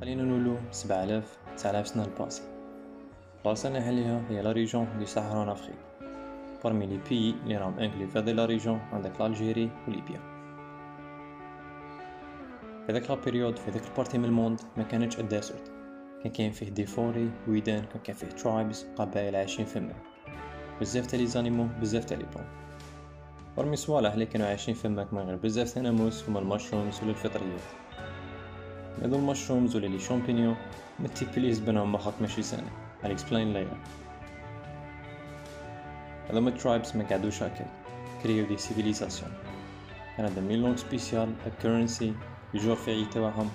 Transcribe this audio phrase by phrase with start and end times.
[0.00, 2.42] خلينا نقولوا سبعة آلاف تسعة آلاف سنة ال passé
[3.38, 5.76] البلاصة اللي نحكيلها هي la région de صحراء Afrique
[6.62, 10.20] parmi les pays اللي راهم inclus في هذه la région عندك l'Algérie وليبيا
[12.86, 15.72] في ذاك la période في ذاك ال partie من ال monde ما كانتش ال désert
[16.22, 19.94] كان كاين فيه des forêts ويدان كان كاين فيه tribes قبائل عايشين فما
[20.80, 22.46] بزاف تاع les animaux بزاف تاع les plantes
[23.56, 27.10] parmi صوالح اللي كانوا عايشين فماك من غير بزاف تاع ناموس هما ال mushrooms ولا
[27.10, 27.79] الفطريات
[29.02, 30.56] هادو ال mushrooms ولا les champignons
[30.98, 32.70] متيبليزبنهم مخك ماشي سنة
[33.04, 33.76] I'll explain later.
[36.30, 37.66] هذوما ال tribes ما قعدوش هكا
[38.22, 39.30] créaو des civilisations
[40.16, 42.14] كان عندهم les langues spéciales currency
[42.54, 43.50] يجور في عيد تاعهم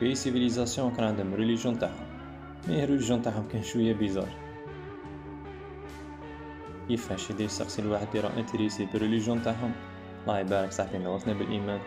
[0.00, 2.06] في civilisation كان عندهم religion تاعهم
[2.68, 4.28] mais religion تاعهم كان شوية bizarre
[6.88, 9.72] كيفاش يدير يسقسي الواحد راه intéressé بال religion تاعهم
[10.22, 11.80] الله يبارك صاحبي نورتنا بالايمان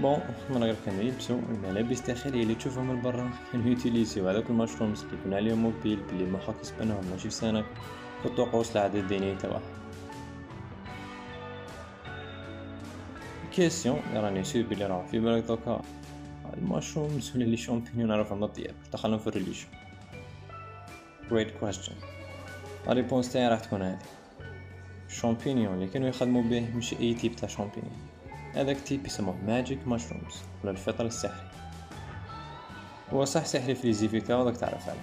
[0.00, 5.02] بون من غير كانوا يلبسو الملابس داخلية اللي تشوفهم من برا كانوا يوتيليزيو هذوك المشرومز
[5.02, 7.64] اللي يكون عليهم موبيل بلي مخك يسبنهم ماشي سانك
[8.22, 9.60] في الطقوس العادة الدينية تاعهم
[13.52, 15.82] كيسيون راني سير بلي راهم في بالك دوكا
[16.56, 19.70] المشرومز ولا لي شامبينيون نعرفهم مطياب دخلهم في الريليجيون
[21.30, 21.92] great question.
[22.86, 23.98] la réponse تاعي راح تكون هذه
[25.08, 28.15] الشامبينيون اللي كانوا يخدموا به مش اي type تاع شامبينيون
[28.56, 31.48] هذاك type يسموه magic mushrooms ولا الفطر السحري.
[33.12, 35.00] هو صح سحري في les effets كا وداك تعرف عليه.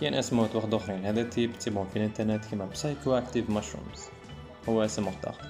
[0.00, 1.06] كاين اسماء واحد أخرين.
[1.06, 4.08] هذا type تيبون في الإنترنت كيما psychoactive mushrooms
[4.68, 5.46] هو اسم اخر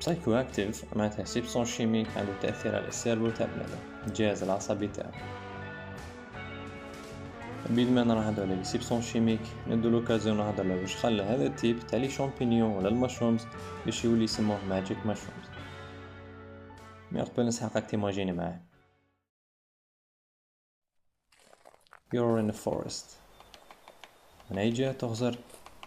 [0.00, 5.10] psychoactive معناتها substance chimique عنده تأثير على ال cerveau تاع بنادم الجهاز العصبي تاعو.
[7.70, 11.54] بيد ما نهضرو على les substances chimiques ندو l'occasion نهضر على واش خلى هذا ال
[11.54, 13.46] type تاع les champignons ولا ال mushrooms
[13.84, 15.46] باش يولي يسموه magic mushrooms
[17.12, 18.60] mais قبل نسحقك تimaginer معايا.
[22.14, 23.06] You're in the forest.
[24.50, 25.38] من أي جهة تخزر؟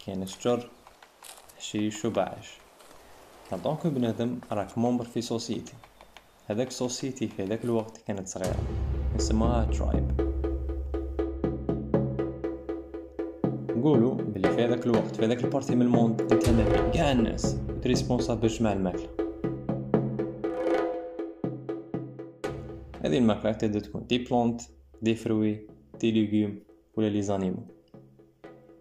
[0.06, 0.70] كاين شجر
[1.58, 2.54] حشيش وبعش
[3.64, 5.74] donc بنادم راك membre في société
[6.48, 8.60] هذاك société في هذاك الوقت كانت صغيرة.
[9.16, 10.25] نسموها tribe
[13.86, 17.58] نقولوا بلي في هذاك الوقت في هذاك ال partie من ال monde كان كاع الناس
[17.86, 19.10] responsable بجمع الماكله
[23.06, 24.62] هذه الماكلة تقدر تكون des plantes
[25.02, 25.68] des fruits
[26.00, 26.60] des légumes
[26.98, 27.68] ولا les animaux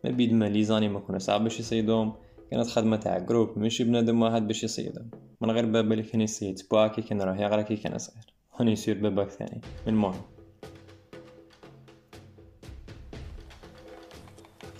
[0.04, 2.14] ما بيد ما les animaux كان صعب باش يصيدوهم.
[2.50, 5.10] كانت خدمة تاع groupe ماشي بنادم واحد باش يصيدهم.
[5.40, 8.34] من غير بابا اللي كان يصيد بوا كي كان راه يغرى كي كان صغير.
[8.56, 10.33] هاني يصير باباك ثاني المهم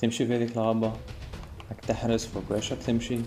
[0.04, 0.92] تمشي في هذيك الغابة
[1.70, 3.18] راك تحرس فوق واش راك تمشي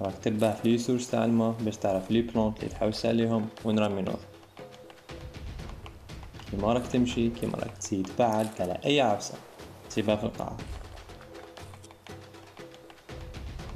[0.00, 3.78] راك تتبع في لي سورس تاع الماء باش تعرف لي بلونت اللي تحوس عليهم وين
[3.78, 4.04] راهم
[6.50, 9.34] كيما راك تمشي كيما راك تزيد بعد على أي عفسة
[9.88, 10.56] تسيبها في القاعة.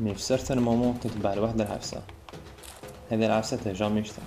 [0.01, 2.03] mais في certain moment تتبع لوحد العفسة
[3.11, 4.23] هذه العفسة ت jamais شفتها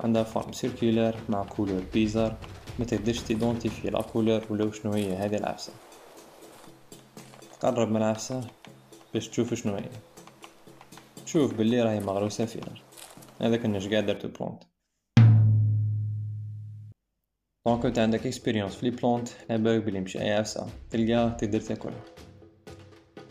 [0.00, 2.36] عندها forme circulaire مع couleur bizarre
[2.78, 5.72] ما تقدرش تidentifier la couleur ولا شنو هي هذه العفسه
[7.60, 8.40] قرب العفسة
[9.14, 9.90] باش تشوف شنو هي.
[11.24, 12.82] تشوف باللي راهي مغروسة في نار
[13.40, 14.62] هذاك النش قاعد درتو plante
[17.66, 22.00] donc انت عندك expérience في les plantes بالك بلي مش اي عفسة تلقاها تقدر تاكلها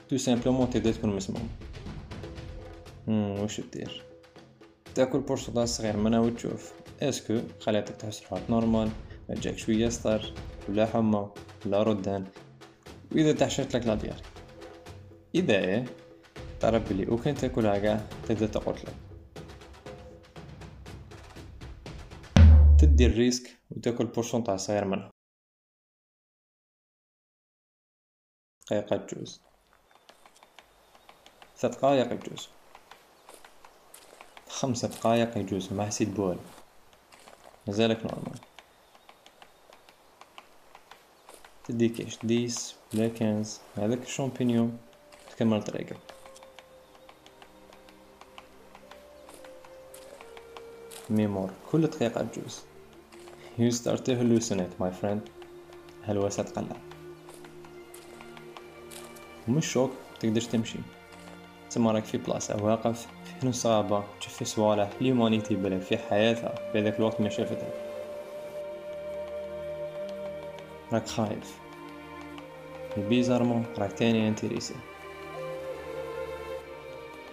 [0.10, 1.50] تو سامبلومون تقدر تكون مسموم
[3.08, 4.04] واش دير
[4.96, 8.90] تاكل بورسونتاج صغير منها وتشوف اسكو خلاتك تحس روحك نورمال
[9.30, 10.34] ما جاك شوية ستار
[10.70, 11.30] ولا حمى
[11.66, 12.26] ولا ردان
[13.12, 14.22] وإذا تحشرت لك لابيار
[15.36, 15.86] إذا إيه
[16.60, 18.94] تعرف بلي وكان تاكلها كاع تبدا تقتلك
[22.80, 25.12] تدي الريسك وتأكل بورسونتاج صغير منها
[28.72, 29.42] دقيقة تجوز
[31.58, 32.50] ثلاث دقايق يجوز
[34.50, 36.40] خمسة دقايق يجوز ما حسيت بوالو
[37.68, 38.40] مازالك normal
[41.68, 44.78] تدي quelque dix ولا quinze هذاك الشامبينيون
[45.32, 45.98] تكمل طريقك
[51.10, 52.60] mais مور كل دقيقة تجوز
[53.60, 55.20] You start to hallucinate my friend.
[56.04, 56.76] هلوسة تقلع
[59.48, 60.80] ومش شوك تقدرش تمشي
[61.70, 63.08] تسمى راك في بلاصة واقف
[63.40, 67.87] في نص غابة تشوف في صوالح l'humanité بلا في حياتها في ذاك الوقت ما شافتها
[70.94, 71.58] راك خايف.
[72.98, 74.76] bizarrement راك تاني intéressé.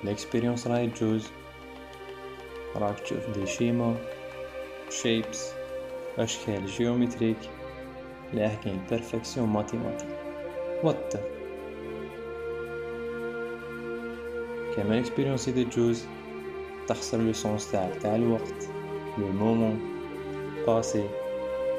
[0.04, 1.28] ال expérience راهي تجوز
[2.76, 3.96] راك تشوف des schémas
[4.90, 5.52] شيبس
[6.18, 7.36] أشكال جيومتريك
[8.32, 10.08] لأحكام بيرفكسيون ماتيماتيك
[10.82, 11.14] وات
[14.76, 16.04] كمان اكسبيريونس دي جوز
[16.86, 18.68] تخسر لو سونس تاعك تاع الوقت
[19.18, 19.80] لو مومون
[20.66, 21.08] باسي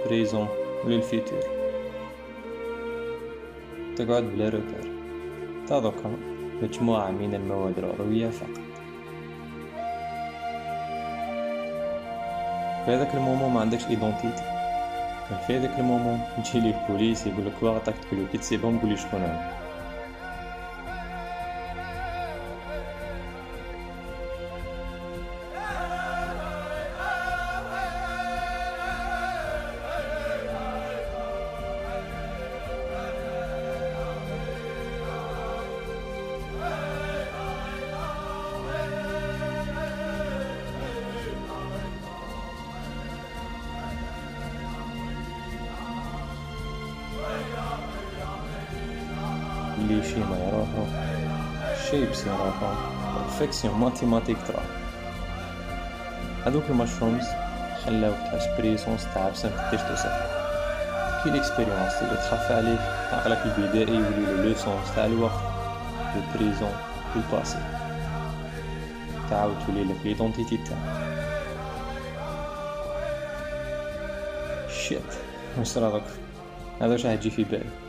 [0.05, 0.47] بريزون
[0.85, 1.54] وللفيتور
[3.95, 4.61] تقعد بلا
[5.67, 6.11] تا دوكا
[6.61, 8.65] مجموعة من المواد العروية فقط.
[12.85, 14.43] في هذاك ال moment ما عندكش identité
[15.47, 19.21] في هذاك ال moment تجي لي البوليس يقول لك وراقك تقول كي تسيبهم قولي شكون
[19.21, 19.64] أنا
[49.85, 50.85] اللي شي ما يراها
[51.89, 52.75] شيبس يراها.
[53.17, 54.63] بيرفكسيون ماتيماتيك ترى.
[56.45, 57.25] هذوك المشرومز
[57.85, 62.79] تعيش بريسونس تاع بسم تقدرش توصفها كي ليكسبيريونس اللي تخفى عليك
[63.13, 65.39] عقلك البدائي يولي لو لوسونس تاع الوقت
[66.15, 66.73] البريزون
[67.15, 67.57] والباسي
[69.29, 71.15] تعاود تولي لك ليدونتيتي تاعك.
[74.69, 75.13] شيت
[75.57, 76.03] واش راك.
[76.81, 77.84] هذا واش راح يجي في بالي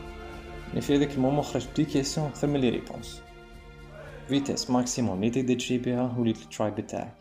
[0.73, 3.21] mais في هذاك ال moment خرجت des questions من les réponses
[4.27, 7.17] vitesse maximum اللي تقدر تجري بها وليت ال tribe تاعك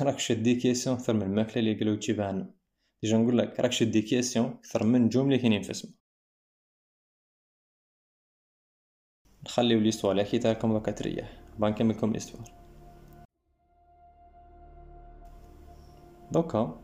[0.00, 2.50] راك شد des questions أكثر من الماكله اللي قالوا تجيبها لنا
[3.02, 5.90] déjà نقول لك راك des questions أكثر من النجوم اللي كاينين في السما
[9.46, 12.52] نخليو l'histoire اللي حكيتها لكم دوكا تريح باه نكملكم l'histoire
[16.32, 16.80] دوكا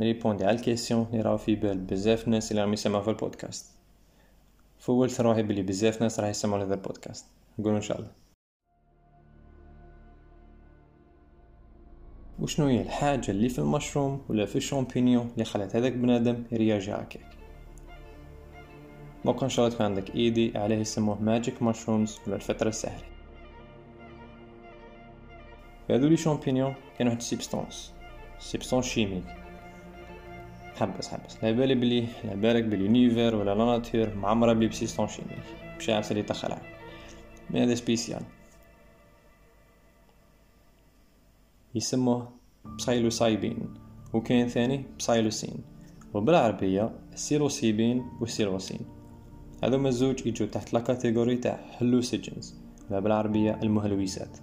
[0.00, 3.79] نريبوندي على ال question اللي راهو في بال بزاف ناس اللي راهم يسمعوا في البودكاست
[4.80, 7.26] فولت روحي بلي بزاف ناس راح يسمعوا هذا البودكاست.
[7.58, 8.10] نقول إن شاء الله.
[12.40, 17.30] وشنو هي الحاجة اللي في المشروم ولا في الشامبينيون اللي خلت هذاك بنادم يرياجي هكاك؟
[19.24, 23.10] دوكا إن شاء الله تكون عندك idée عليه يسموه magic mushrooms ولا الفطرة السحرية
[25.86, 27.92] في هذو les champignons كاين واحد substance
[28.38, 29.24] substance chimique
[30.80, 31.44] حبس حبس.
[31.44, 35.44] لا بالي بلي لا بالك بلي l'univers ولا la nature معمرة ب les substances chimiques
[35.78, 36.62] مش عارف اللي تخلع.
[37.50, 38.22] mais هذا spécial
[41.74, 42.28] يسموه
[42.64, 43.74] psilocybin
[44.12, 45.54] وكاين ثاني psilocin
[46.14, 48.80] وبالعربية السيلوسيبين والسيلوسين
[49.64, 52.54] هذوما الزوج يجو تحت la catégorie تاع hallucinogens
[52.90, 54.38] ولا بالعربية المهلوسات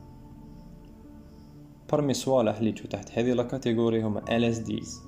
[1.92, 5.07] parmi صوالح اللي يجو تحت هذه la catégorie هما LSDs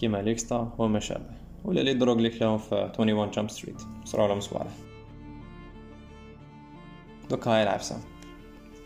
[0.00, 1.30] كيما l'ecsta وما شابه
[1.64, 4.72] ولا les drogues اللي كلاهم في 21 Jump Street صراو لهم صوالح
[7.30, 8.00] دوكا هاي العفسة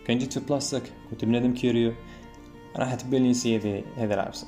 [0.07, 1.93] كان جيت في بلاصتك كنت بنادم curieux
[2.77, 3.57] راح تبين لي نسي
[3.97, 4.47] هذه العفسة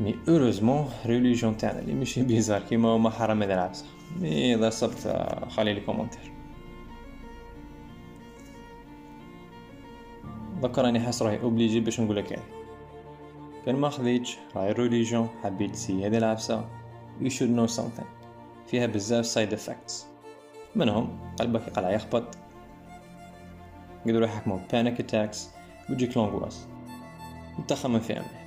[0.00, 3.84] mais heureusement religion تاعنا اللي ماشي bizarre كيما هما حرام هذه العفسة
[4.20, 5.16] mais اذا صبت
[5.48, 6.32] خلي les commentaires
[10.62, 12.61] دوكا راني حاس راهي obligé باش نقولك هذه
[13.66, 16.68] كان ما خذيتش راي religion حبيت تسي هذه العفسة
[17.20, 18.06] you should know something.
[18.66, 20.06] فيها بزاف side effects
[20.74, 22.38] منهم قلبك يقلع يخبط
[24.06, 25.48] يقدروا يحكموا panic attacks
[25.90, 26.66] ويجيك l'angoisse
[27.58, 28.42] انت في امه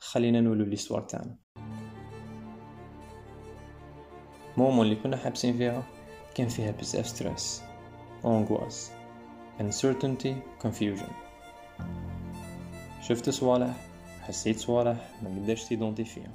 [0.00, 1.36] خلينا نولو l'histoire تاعنا
[4.56, 5.82] مومو اللي كنا حابسين فيها
[6.34, 7.62] كان فيها بزاف stress
[8.24, 8.92] angoisse
[9.60, 10.34] uncertainty
[10.64, 11.12] confusion.
[13.08, 13.76] شفت صوالح؟
[14.20, 16.32] حسيت صوالح؟ ما قدرش تيدونتيفيهم.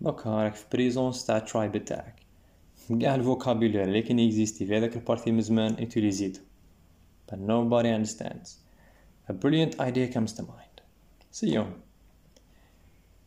[0.00, 2.20] دوكا راك في présence تاع tribe تاعك
[3.02, 6.40] قاع الفوكابولير اللي كان يكزيستي في هذاك البارتي من زمان اتيليزيتو
[7.26, 8.48] but nobody understands.
[9.28, 10.80] A brilliant idea comes to mind.
[11.30, 11.72] سيون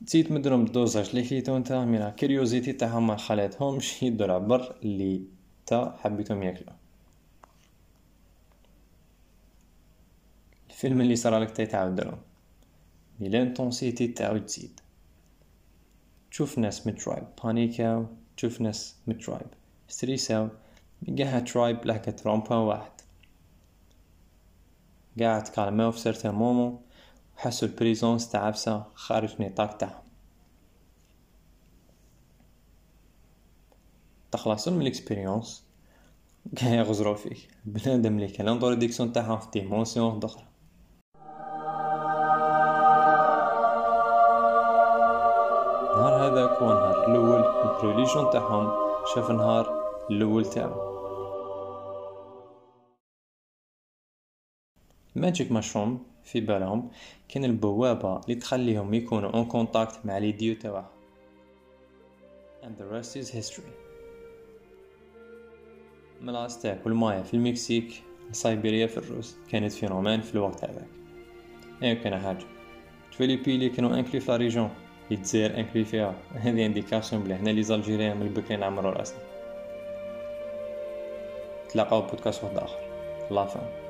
[0.07, 5.21] تزيد مدرهم الدوزاج اللي خيتو نتا مينا كيريوزيتي تاعهم ما خلاتهمش يدو العبر اللي
[5.65, 6.73] تا حبيتهم ياكلو
[10.77, 12.17] الفيلم اللي صرالك تيتعاود لهم
[13.19, 14.79] مي لانتونسيتي تعاود تزيد
[16.31, 18.05] تشوف ناس مترايب بانيكاو
[18.37, 19.47] تشوف ناس مترايب
[19.87, 20.49] ستريساو
[21.19, 22.91] قاعد ترايب لهكا ترومبا واحد
[25.19, 26.81] قاعد تكالماو في سيرتان مومون
[27.37, 30.03] وحسو البريزونس تاع عفسة خارج نطاق تاعهم
[34.31, 35.63] تخلصون من الاكسبيريونس
[36.55, 40.46] كاع يغزرو فيك بنادم لي كان لانتروديكسيون تاعها في ديمونسيون دخرى
[46.37, 48.71] هذاك هو النهار الأول ال religion تاعهم
[49.15, 50.87] شاف النهار الأول تاعو.
[55.15, 56.89] ال magic mushroom في بالهم
[57.29, 60.85] كان البوابة اللي تخليهم يكونوا en contact مع les dieux تاعهم.
[62.63, 63.71] And the rest is history.
[66.21, 70.87] من الازتاك والمايا في المكسيك سيبيريا في الروس كانت phénomène في الوقت هذاك.
[71.83, 72.45] إيه كان حاجة.
[73.11, 74.69] تفيليبي اللي كانوا انكلي في لا ريجون
[75.11, 79.19] الجزائر انكلي فيها هذه انديكاسيون بلي هنا لي زالجيريان من البكري نعمرو راسنا
[81.69, 82.79] تلاقاو بودكاست واحد اخر
[83.31, 83.86] لا فان